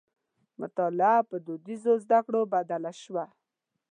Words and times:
مطالعه 0.61 1.19
په 1.29 1.35
دودیزو 1.45 1.93
زدکړو 2.03 2.41
بدله 2.53 2.91
شوه. 3.01 3.25